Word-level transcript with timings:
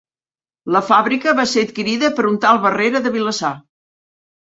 La 0.75 0.81
fàbrica 0.87 1.35
va 1.41 1.45
ser 1.53 1.67
adquirida 1.67 2.11
per 2.19 2.29
un 2.33 2.43
tal 2.49 2.65
Barrera 2.67 3.07
de 3.07 3.17
Vilassar. 3.21 3.57